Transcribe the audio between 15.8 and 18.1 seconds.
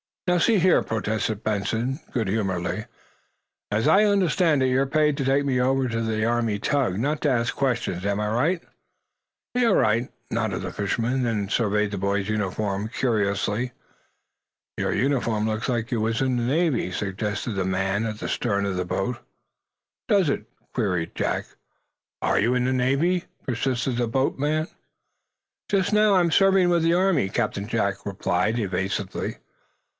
you was in the Navy?" suggested the man